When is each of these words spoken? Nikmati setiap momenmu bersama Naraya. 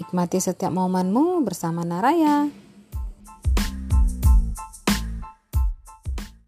Nikmati 0.00 0.40
setiap 0.40 0.72
momenmu 0.72 1.44
bersama 1.44 1.84
Naraya. 1.84 2.48